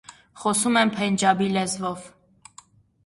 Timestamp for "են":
0.81-0.91